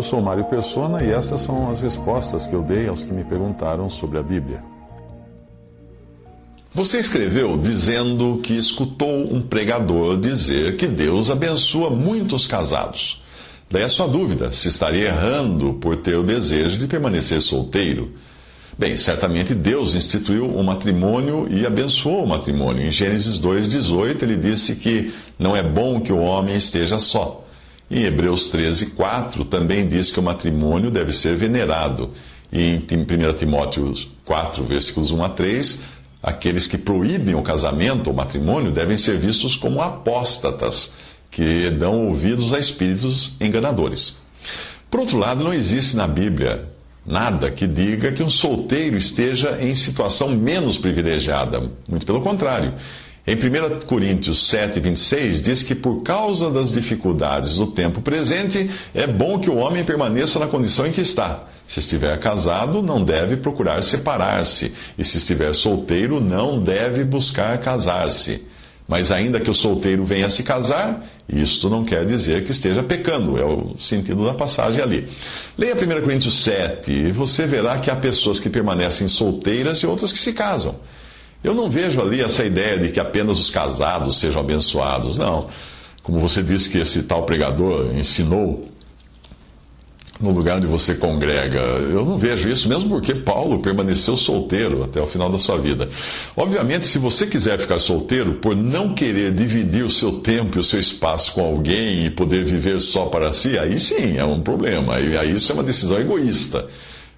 Eu 0.00 0.04
sou 0.04 0.22
Mário 0.22 0.46
Persona 0.46 1.04
e 1.04 1.10
essas 1.10 1.42
são 1.42 1.70
as 1.70 1.82
respostas 1.82 2.46
que 2.46 2.54
eu 2.54 2.62
dei 2.62 2.88
aos 2.88 3.02
que 3.02 3.12
me 3.12 3.22
perguntaram 3.22 3.90
sobre 3.90 4.16
a 4.18 4.22
Bíblia. 4.22 4.60
Você 6.74 7.00
escreveu 7.00 7.58
dizendo 7.58 8.40
que 8.42 8.54
escutou 8.54 9.30
um 9.30 9.42
pregador 9.42 10.18
dizer 10.18 10.78
que 10.78 10.86
Deus 10.86 11.28
abençoa 11.28 11.90
muitos 11.90 12.46
casados. 12.46 13.20
Daí 13.70 13.82
a 13.82 13.90
sua 13.90 14.08
dúvida, 14.08 14.50
se 14.50 14.68
estaria 14.68 15.08
errando 15.08 15.74
por 15.74 15.96
ter 15.96 16.16
o 16.16 16.24
desejo 16.24 16.78
de 16.78 16.86
permanecer 16.86 17.42
solteiro. 17.42 18.14
Bem, 18.78 18.96
certamente 18.96 19.54
Deus 19.54 19.94
instituiu 19.94 20.46
o 20.46 20.64
matrimônio 20.64 21.46
e 21.50 21.66
abençoou 21.66 22.24
o 22.24 22.26
matrimônio. 22.26 22.86
Em 22.86 22.90
Gênesis 22.90 23.38
2,18 23.38 24.22
ele 24.22 24.36
disse 24.38 24.76
que 24.76 25.12
não 25.38 25.54
é 25.54 25.62
bom 25.62 26.00
que 26.00 26.10
o 26.10 26.20
homem 26.20 26.56
esteja 26.56 26.98
só. 26.98 27.39
Em 27.90 28.04
Hebreus 28.04 28.52
13,4 28.52 29.44
também 29.48 29.88
diz 29.88 30.12
que 30.12 30.20
o 30.20 30.22
matrimônio 30.22 30.92
deve 30.92 31.12
ser 31.12 31.36
venerado. 31.36 32.12
E 32.52 32.62
em 32.62 32.76
1 32.78 33.36
Timóteo 33.36 33.92
4, 34.24 34.64
versículos 34.64 35.10
1 35.10 35.24
a 35.24 35.28
3, 35.30 35.82
aqueles 36.22 36.68
que 36.68 36.78
proíbem 36.78 37.34
o 37.34 37.42
casamento 37.42 38.08
ou 38.08 38.14
matrimônio 38.14 38.70
devem 38.70 38.96
ser 38.96 39.18
vistos 39.18 39.56
como 39.56 39.82
apóstatas, 39.82 40.94
que 41.30 41.68
dão 41.70 42.06
ouvidos 42.06 42.52
a 42.52 42.60
espíritos 42.60 43.34
enganadores. 43.40 44.16
Por 44.88 45.00
outro 45.00 45.18
lado, 45.18 45.42
não 45.42 45.52
existe 45.52 45.96
na 45.96 46.06
Bíblia 46.06 46.68
nada 47.04 47.50
que 47.50 47.66
diga 47.66 48.12
que 48.12 48.22
um 48.22 48.30
solteiro 48.30 48.96
esteja 48.96 49.58
em 49.60 49.74
situação 49.74 50.28
menos 50.30 50.76
privilegiada. 50.76 51.70
Muito 51.88 52.06
pelo 52.06 52.20
contrário. 52.20 52.74
Em 53.26 53.34
1 53.36 53.86
Coríntios 53.86 54.48
7, 54.48 54.80
26, 54.80 55.42
diz 55.42 55.62
que 55.62 55.74
por 55.74 56.02
causa 56.02 56.50
das 56.50 56.72
dificuldades 56.72 57.56
do 57.56 57.66
tempo 57.68 58.00
presente, 58.00 58.70
é 58.94 59.06
bom 59.06 59.38
que 59.38 59.50
o 59.50 59.56
homem 59.56 59.84
permaneça 59.84 60.38
na 60.38 60.46
condição 60.46 60.86
em 60.86 60.92
que 60.92 61.02
está. 61.02 61.44
Se 61.68 61.80
estiver 61.80 62.18
casado, 62.18 62.82
não 62.82 63.04
deve 63.04 63.36
procurar 63.36 63.82
separar-se, 63.82 64.72
e 64.98 65.04
se 65.04 65.18
estiver 65.18 65.54
solteiro, 65.54 66.18
não 66.18 66.62
deve 66.62 67.04
buscar 67.04 67.58
casar-se. 67.58 68.42
Mas 68.88 69.12
ainda 69.12 69.38
que 69.38 69.50
o 69.50 69.54
solteiro 69.54 70.04
venha 70.04 70.28
se 70.28 70.42
casar, 70.42 71.06
isto 71.28 71.70
não 71.70 71.84
quer 71.84 72.04
dizer 72.04 72.44
que 72.44 72.50
esteja 72.50 72.82
pecando, 72.82 73.38
é 73.38 73.44
o 73.44 73.76
sentido 73.78 74.24
da 74.24 74.34
passagem 74.34 74.80
ali. 74.80 75.08
Leia 75.56 75.76
1 75.76 76.00
Coríntios 76.02 76.42
7 76.42 76.90
e 76.90 77.12
você 77.12 77.46
verá 77.46 77.78
que 77.78 77.88
há 77.88 77.94
pessoas 77.94 78.40
que 78.40 78.50
permanecem 78.50 79.06
solteiras 79.06 79.78
e 79.78 79.86
outras 79.86 80.10
que 80.10 80.18
se 80.18 80.32
casam. 80.32 80.74
Eu 81.42 81.54
não 81.54 81.70
vejo 81.70 82.00
ali 82.00 82.20
essa 82.20 82.44
ideia 82.44 82.78
de 82.78 82.90
que 82.90 83.00
apenas 83.00 83.38
os 83.38 83.50
casados 83.50 84.20
sejam 84.20 84.40
abençoados, 84.40 85.16
não. 85.16 85.48
Como 86.02 86.20
você 86.20 86.42
disse 86.42 86.68
que 86.68 86.78
esse 86.78 87.04
tal 87.04 87.24
pregador 87.24 87.94
ensinou 87.94 88.70
no 90.20 90.32
lugar 90.32 90.58
onde 90.58 90.66
você 90.66 90.94
congrega. 90.94 91.60
Eu 91.60 92.04
não 92.04 92.18
vejo 92.18 92.46
isso, 92.48 92.68
mesmo 92.68 92.88
porque 92.88 93.14
Paulo 93.14 93.60
permaneceu 93.60 94.16
solteiro 94.16 94.84
até 94.84 95.00
o 95.00 95.06
final 95.06 95.30
da 95.30 95.38
sua 95.38 95.58
vida. 95.58 95.88
Obviamente, 96.36 96.84
se 96.84 96.98
você 96.98 97.26
quiser 97.26 97.58
ficar 97.58 97.78
solteiro 97.78 98.34
por 98.34 98.54
não 98.54 98.94
querer 98.94 99.32
dividir 99.32 99.82
o 99.82 99.90
seu 99.90 100.20
tempo 100.20 100.58
e 100.58 100.60
o 100.60 100.64
seu 100.64 100.78
espaço 100.78 101.32
com 101.32 101.42
alguém 101.42 102.04
e 102.04 102.10
poder 102.10 102.44
viver 102.44 102.80
só 102.80 103.06
para 103.06 103.32
si, 103.32 103.58
aí 103.58 103.78
sim 103.78 104.18
é 104.18 104.24
um 104.24 104.42
problema. 104.42 104.96
Aí 104.96 105.32
isso 105.32 105.50
é 105.50 105.54
uma 105.54 105.64
decisão 105.64 105.98
egoísta. 105.98 106.68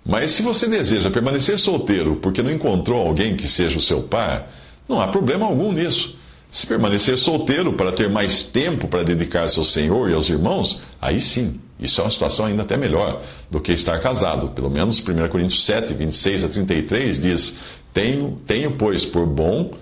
Mas 0.04 0.32
se 0.32 0.42
você 0.42 0.66
deseja 0.66 1.10
permanecer 1.10 1.58
solteiro 1.58 2.16
porque 2.16 2.42
não 2.42 2.50
encontrou 2.50 3.06
alguém 3.06 3.36
que 3.36 3.48
seja 3.48 3.78
o 3.78 3.82
seu 3.82 4.02
par, 4.02 4.50
não 4.88 5.00
há 5.00 5.08
problema 5.08 5.46
algum 5.46 5.72
nisso. 5.72 6.16
Se 6.48 6.66
permanecer 6.66 7.16
solteiro 7.16 7.72
para 7.74 7.92
ter 7.92 8.10
mais 8.10 8.44
tempo 8.44 8.88
para 8.88 9.04
dedicar-se 9.04 9.58
ao 9.58 9.64
Senhor 9.64 10.10
e 10.10 10.14
aos 10.14 10.28
irmãos, 10.28 10.82
aí 11.00 11.20
sim, 11.20 11.58
isso 11.80 12.00
é 12.00 12.04
uma 12.04 12.10
situação 12.10 12.46
ainda 12.46 12.62
até 12.62 12.76
melhor 12.76 13.22
do 13.50 13.60
que 13.60 13.72
estar 13.72 13.98
casado. 14.00 14.50
Pelo 14.50 14.68
menos 14.68 14.98
1 14.98 15.28
Coríntios 15.28 15.64
7, 15.64 15.94
26 15.94 16.44
a 16.44 16.48
33 16.48 17.20
diz: 17.20 17.58
Tenho, 17.94 18.38
tenho 18.46 18.72
pois, 18.72 19.04
por 19.04 19.26
bom, 19.26 19.72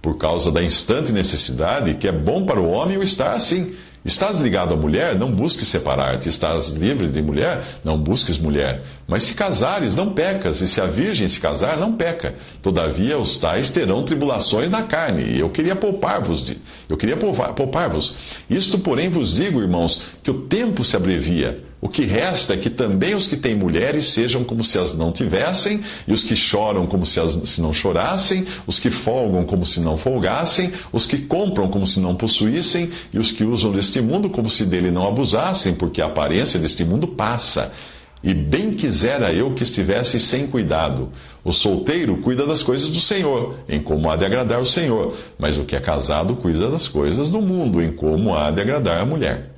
por 0.00 0.16
causa 0.16 0.50
da 0.50 0.62
instante 0.62 1.12
necessidade, 1.12 1.94
que 1.94 2.08
é 2.08 2.12
bom 2.12 2.46
para 2.46 2.60
o 2.60 2.70
homem 2.70 2.96
o 2.96 3.02
estar 3.02 3.32
assim 3.32 3.74
Estás 4.04 4.38
ligado 4.38 4.74
à 4.74 4.76
mulher, 4.76 5.18
não 5.18 5.32
busques 5.32 5.66
separar-te. 5.68 6.28
Estás 6.28 6.72
livre 6.72 7.08
de 7.08 7.22
mulher, 7.22 7.78
não 7.82 7.96
busques 7.96 8.36
mulher. 8.36 8.82
Mas 9.08 9.22
se 9.22 9.34
casares, 9.34 9.96
não 9.96 10.12
pecas. 10.12 10.60
E 10.60 10.68
se 10.68 10.78
a 10.78 10.84
virgem 10.84 11.26
se 11.26 11.40
casar, 11.40 11.78
não 11.78 11.96
peca. 11.96 12.34
Todavia, 12.60 13.18
os 13.18 13.38
tais 13.38 13.70
terão 13.70 14.04
tribulações 14.04 14.70
na 14.70 14.82
carne. 14.82 15.22
E 15.22 15.40
eu 15.40 15.48
queria 15.48 15.74
poupar-vos. 15.74 16.52
Eu 16.86 16.98
queria 16.98 17.16
poupar-vos. 17.16 18.14
Isto, 18.50 18.78
porém, 18.78 19.08
vos 19.08 19.36
digo, 19.36 19.62
irmãos, 19.62 20.02
que 20.22 20.30
o 20.30 20.42
tempo 20.42 20.84
se 20.84 20.94
abrevia. 20.94 21.64
O 21.84 21.88
que 21.90 22.06
resta 22.06 22.54
é 22.54 22.56
que 22.56 22.70
também 22.70 23.14
os 23.14 23.28
que 23.28 23.36
têm 23.36 23.54
mulheres 23.54 24.08
sejam 24.08 24.42
como 24.42 24.64
se 24.64 24.78
as 24.78 24.96
não 24.96 25.12
tivessem, 25.12 25.82
e 26.08 26.14
os 26.14 26.24
que 26.24 26.34
choram 26.34 26.86
como 26.86 27.04
se, 27.04 27.20
as, 27.20 27.34
se 27.34 27.60
não 27.60 27.74
chorassem, 27.74 28.46
os 28.66 28.80
que 28.80 28.90
folgam 28.90 29.44
como 29.44 29.66
se 29.66 29.80
não 29.80 29.98
folgassem, 29.98 30.72
os 30.90 31.04
que 31.04 31.18
compram 31.18 31.68
como 31.68 31.86
se 31.86 32.00
não 32.00 32.14
possuíssem, 32.14 32.90
e 33.12 33.18
os 33.18 33.32
que 33.32 33.44
usam 33.44 33.70
deste 33.70 34.00
mundo 34.00 34.30
como 34.30 34.48
se 34.48 34.64
dele 34.64 34.90
não 34.90 35.06
abusassem, 35.06 35.74
porque 35.74 36.00
a 36.00 36.06
aparência 36.06 36.58
deste 36.58 36.86
mundo 36.86 37.06
passa. 37.06 37.70
E 38.22 38.32
bem 38.32 38.72
quisera 38.72 39.30
eu 39.34 39.52
que 39.52 39.62
estivesse 39.62 40.18
sem 40.20 40.46
cuidado. 40.46 41.10
O 41.44 41.52
solteiro 41.52 42.16
cuida 42.22 42.46
das 42.46 42.62
coisas 42.62 42.88
do 42.88 42.98
Senhor, 42.98 43.56
em 43.68 43.82
como 43.82 44.10
há 44.10 44.16
de 44.16 44.24
agradar 44.24 44.58
o 44.58 44.66
Senhor, 44.66 45.18
mas 45.38 45.58
o 45.58 45.66
que 45.66 45.76
é 45.76 45.80
casado 45.80 46.34
cuida 46.36 46.70
das 46.70 46.88
coisas 46.88 47.30
do 47.30 47.42
mundo, 47.42 47.82
em 47.82 47.92
como 47.92 48.34
há 48.34 48.50
de 48.50 48.62
agradar 48.62 49.02
a 49.02 49.04
mulher. 49.04 49.53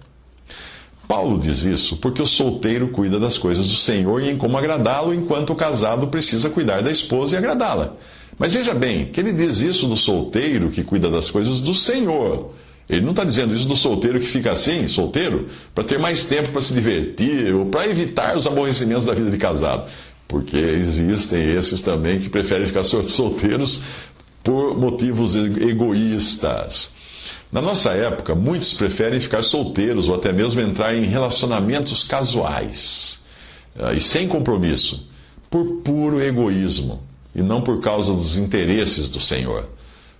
Paulo 1.06 1.38
diz 1.38 1.64
isso 1.64 1.96
porque 1.98 2.20
o 2.20 2.26
solteiro 2.26 2.88
cuida 2.88 3.18
das 3.18 3.38
coisas 3.38 3.66
do 3.66 3.76
Senhor 3.76 4.22
e 4.22 4.30
em 4.30 4.36
como 4.36 4.56
agradá-lo, 4.56 5.14
enquanto 5.14 5.50
o 5.50 5.56
casado 5.56 6.08
precisa 6.08 6.50
cuidar 6.50 6.82
da 6.82 6.90
esposa 6.90 7.34
e 7.34 7.38
agradá-la. 7.38 7.94
Mas 8.38 8.52
veja 8.52 8.74
bem, 8.74 9.06
que 9.06 9.20
ele 9.20 9.32
diz 9.32 9.60
isso 9.60 9.86
do 9.86 9.96
solteiro 9.96 10.70
que 10.70 10.84
cuida 10.84 11.08
das 11.08 11.30
coisas 11.30 11.60
do 11.60 11.74
Senhor. 11.74 12.52
Ele 12.88 13.00
não 13.00 13.10
está 13.10 13.24
dizendo 13.24 13.54
isso 13.54 13.66
do 13.66 13.76
solteiro 13.76 14.20
que 14.20 14.26
fica 14.26 14.52
assim, 14.52 14.86
solteiro, 14.86 15.48
para 15.74 15.84
ter 15.84 15.98
mais 15.98 16.24
tempo 16.24 16.52
para 16.52 16.60
se 16.60 16.74
divertir 16.74 17.52
ou 17.54 17.66
para 17.66 17.88
evitar 17.88 18.36
os 18.36 18.46
aborrecimentos 18.46 19.04
da 19.04 19.14
vida 19.14 19.30
de 19.30 19.38
casado. 19.38 19.90
Porque 20.28 20.56
existem 20.56 21.52
esses 21.56 21.82
também 21.82 22.20
que 22.20 22.28
preferem 22.28 22.66
ficar 22.66 22.84
solteiros 23.04 23.82
por 24.44 24.78
motivos 24.78 25.34
egoístas. 25.34 26.94
Na 27.50 27.60
nossa 27.60 27.92
época, 27.92 28.34
muitos 28.34 28.72
preferem 28.72 29.20
ficar 29.20 29.42
solteiros 29.42 30.09
ou 30.09 30.14
até 30.14 30.32
mesmo 30.32 30.60
entrar 30.60 30.94
em 30.94 31.04
relacionamentos 31.04 32.03
casuais 32.04 33.25
uh, 33.76 33.94
e 33.94 34.00
sem 34.00 34.28
compromisso, 34.28 35.06
por 35.50 35.82
puro 35.82 36.20
egoísmo 36.20 37.03
e 37.34 37.42
não 37.42 37.60
por 37.60 37.81
causa 37.81 38.12
dos 38.12 38.36
interesses 38.36 39.09
do 39.09 39.20
Senhor. 39.20 39.69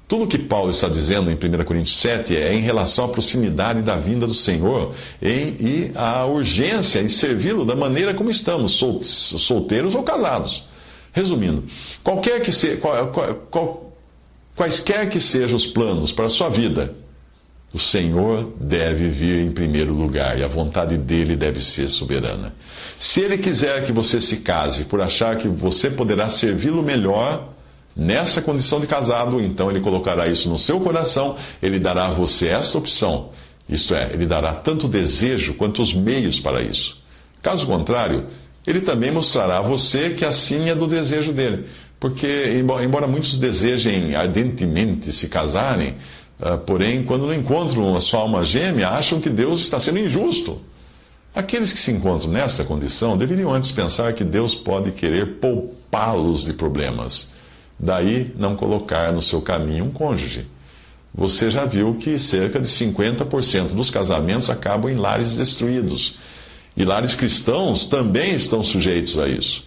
Tudo 0.09 0.25
o 0.25 0.29
que 0.29 0.39
Paulo 0.39 0.71
está 0.71 0.89
dizendo 0.89 1.31
em 1.31 1.35
1 1.35 1.65
Coríntios 1.65 1.99
7 1.99 2.37
é 2.37 2.55
em 2.55 2.61
relação 2.61 3.07
à 3.07 3.09
proximidade 3.09 3.83
da 3.83 3.97
vinda 3.97 4.25
do 4.25 4.35
Senhor 4.35 4.95
e 5.21 5.91
à 5.97 6.25
urgência 6.27 7.01
em 7.01 7.09
servi-lo 7.09 7.65
da 7.65 7.75
maneira 7.75 8.15
como 8.15 8.31
estamos, 8.31 8.73
sol, 8.75 9.03
solteiros 9.03 9.97
ou 9.97 10.05
casados. 10.05 10.65
Resumindo, 11.13 11.65
qualquer 12.05 12.41
que 12.41 12.53
se, 12.53 12.77
qual, 12.77 13.11
qual, 13.51 13.93
quaisquer 14.55 15.09
que 15.09 15.19
sejam 15.19 15.57
os 15.57 15.67
planos 15.67 16.13
para 16.13 16.27
a 16.27 16.31
sua 16.31 16.51
vida, 16.51 16.95
o 17.77 17.79
Senhor 17.79 18.55
deve 18.59 19.11
vir 19.11 19.39
em 19.39 19.53
primeiro 19.53 19.93
lugar 19.93 20.39
e 20.39 20.43
a 20.43 20.49
vontade 20.49 20.97
dele 20.97 21.37
deve 21.37 21.63
ser 21.63 21.91
soberana. 21.91 22.55
Se 22.97 23.21
ele 23.21 23.37
quiser 23.37 23.85
que 23.85 23.93
você 23.93 24.19
se 24.19 24.39
case 24.39 24.87
por 24.87 25.03
achar 25.03 25.37
que 25.37 25.47
você 25.47 25.91
poderá 25.91 26.31
servi-lo 26.31 26.83
melhor 26.83 27.53
nessa 27.95 28.41
condição 28.41 28.81
de 28.81 28.87
casado, 28.87 29.43
então 29.43 29.71
ele 29.71 29.81
colocará 29.81 30.27
isso 30.27 30.49
no 30.49 30.59
seu 30.59 30.81
coração, 30.81 31.37
ele 31.63 31.79
dará 31.79 32.07
a 32.07 32.15
você 32.15 32.49
essa 32.49 32.79
opção. 32.79 33.29
Isto 33.69 33.95
é, 33.95 34.11
ele 34.11 34.25
dará 34.25 34.55
tanto 34.55 34.89
desejo 34.89 35.53
quanto 35.53 35.83
os 35.83 35.93
meios 35.93 36.41
para 36.41 36.63
isso. 36.63 36.97
Caso 37.43 37.67
contrário, 37.67 38.29
ele 38.67 38.81
também 38.81 39.11
mostrará 39.11 39.59
a 39.59 39.63
você 39.63 40.15
que 40.15 40.25
assim 40.25 40.71
é 40.71 40.75
do 40.75 40.87
desejo 40.87 41.31
dele. 41.31 41.67
Porque, 42.01 42.63
embora 42.83 43.07
muitos 43.07 43.39
desejem 43.39 44.15
ardentemente 44.15 45.13
se 45.13 45.29
casarem, 45.29 45.97
porém, 46.67 47.03
quando 47.05 47.27
não 47.27 47.35
encontram 47.35 47.95
a 47.97 48.01
sua 48.01 48.21
alma 48.21 48.45
gêmea, 48.45 48.89
acham 48.89 49.21
que 49.21 49.31
Deus 49.31 49.61
está 49.61 49.79
sendo 49.79 49.99
injusto. 49.99 50.61
Aqueles 51.35 51.73
que 51.73 51.79
se 51.79 51.93
encontram 51.93 52.31
nessa 52.31 52.65
condição 52.65 53.17
deveriam 53.17 53.53
antes 53.53 53.71
pensar 53.71 54.13
que 54.15 54.25
Deus 54.25 54.55
pode 54.55 54.93
querer 54.93 55.39
poupá-los 55.39 56.45
de 56.45 56.55
problemas. 56.55 57.31
Daí 57.79 58.33
não 58.39 58.57
colocar 58.57 59.13
no 59.13 59.21
seu 59.21 59.43
caminho 59.43 59.85
um 59.85 59.91
cônjuge. 59.91 60.47
Você 61.15 61.51
já 61.51 61.65
viu 61.65 61.95
que 61.95 62.19
cerca 62.19 62.61
de 62.61 62.67
50% 62.67 63.75
dos 63.75 63.91
casamentos 63.91 64.51
acabam 64.51 64.91
em 64.91 64.97
lares 64.97 65.37
destruídos. 65.37 66.19
E 66.77 66.85
lares 66.85 67.15
cristãos 67.15 67.87
também 67.87 68.35
estão 68.35 68.63
sujeitos 68.63 69.19
a 69.19 69.27
isso. 69.29 69.65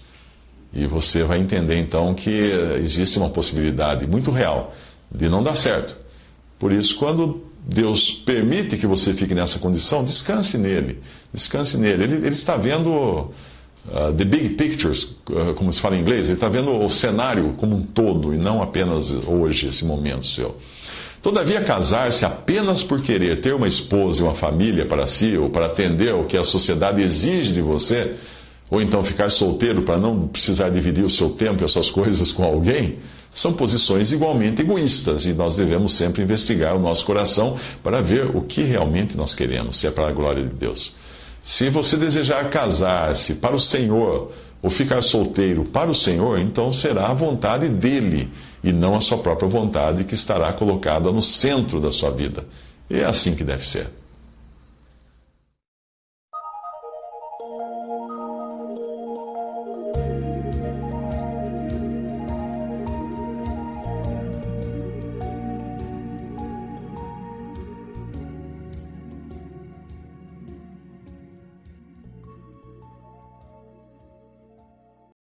E 0.71 0.85
você 0.85 1.23
vai 1.23 1.39
entender 1.39 1.77
então 1.77 2.13
que 2.13 2.51
existe 2.83 3.17
uma 3.17 3.29
possibilidade 3.29 4.05
muito 4.05 4.29
real 4.29 4.73
de 5.11 5.27
não 5.27 5.41
dar 5.41 5.55
certo. 5.55 5.95
Por 6.59 6.73
isso, 6.73 6.97
quando 6.97 7.41
Deus 7.65 8.11
permite 8.11 8.77
que 8.77 8.85
você 8.85 9.13
fique 9.13 9.33
nessa 9.33 9.59
condição, 9.59 10.03
descanse 10.03 10.57
nele. 10.57 10.99
Descanse 11.33 11.77
nele. 11.77 12.03
Ele, 12.03 12.15
ele 12.15 12.27
está 12.27 12.57
vendo 12.57 12.89
uh, 12.91 14.13
the 14.17 14.25
big 14.25 14.49
pictures, 14.49 15.03
uh, 15.29 15.53
como 15.55 15.71
se 15.71 15.79
fala 15.79 15.95
em 15.95 16.01
inglês, 16.01 16.25
ele 16.25 16.33
está 16.33 16.49
vendo 16.49 16.71
o 16.71 16.89
cenário 16.89 17.53
como 17.57 17.75
um 17.75 17.83
todo 17.83 18.33
e 18.33 18.37
não 18.37 18.61
apenas 18.61 19.09
hoje, 19.09 19.67
esse 19.67 19.85
momento 19.85 20.25
seu. 20.25 20.57
Todavia, 21.21 21.61
casar-se 21.63 22.23
apenas 22.25 22.81
por 22.81 23.01
querer 23.01 23.41
ter 23.41 23.53
uma 23.53 23.67
esposa 23.67 24.21
e 24.21 24.23
uma 24.23 24.35
família 24.35 24.85
para 24.85 25.05
si, 25.05 25.37
ou 25.37 25.49
para 25.49 25.65
atender 25.65 26.11
ao 26.11 26.25
que 26.25 26.37
a 26.37 26.45
sociedade 26.45 27.01
exige 27.01 27.51
de 27.51 27.61
você, 27.61 28.15
ou 28.69 28.81
então 28.81 29.03
ficar 29.03 29.29
solteiro 29.29 29.81
para 29.81 29.97
não 29.97 30.27
precisar 30.27 30.69
dividir 30.69 31.03
o 31.03 31.09
seu 31.09 31.31
tempo 31.31 31.61
e 31.61 31.65
as 31.65 31.71
suas 31.71 31.89
coisas 31.89 32.31
com 32.31 32.43
alguém, 32.43 32.99
são 33.31 33.53
posições 33.53 34.11
igualmente 34.11 34.61
egoístas 34.61 35.25
e 35.25 35.33
nós 35.33 35.55
devemos 35.55 35.95
sempre 35.95 36.23
investigar 36.23 36.75
o 36.75 36.79
nosso 36.79 37.05
coração 37.05 37.57
para 37.83 38.01
ver 38.01 38.35
o 38.35 38.41
que 38.41 38.61
realmente 38.63 39.15
nós 39.15 39.33
queremos, 39.33 39.79
se 39.79 39.87
é 39.87 39.91
para 39.91 40.07
a 40.07 40.11
glória 40.11 40.43
de 40.43 40.53
Deus. 40.55 40.95
Se 41.41 41.69
você 41.69 41.95
desejar 41.95 42.49
casar-se 42.49 43.35
para 43.35 43.55
o 43.55 43.59
Senhor 43.59 44.31
ou 44.61 44.69
ficar 44.69 45.01
solteiro 45.01 45.63
para 45.63 45.89
o 45.89 45.95
Senhor, 45.95 46.39
então 46.39 46.71
será 46.71 47.07
a 47.07 47.13
vontade 47.13 47.69
dele 47.69 48.29
e 48.63 48.73
não 48.73 48.95
a 48.95 49.01
sua 49.01 49.19
própria 49.19 49.47
vontade 49.47 50.03
que 50.03 50.15
estará 50.15 50.51
colocada 50.53 51.11
no 51.11 51.21
centro 51.21 51.79
da 51.79 51.91
sua 51.91 52.11
vida. 52.11 52.45
E 52.89 52.97
é 52.97 53.05
assim 53.05 53.35
que 53.35 53.43
deve 53.43 53.67
ser. 53.67 53.87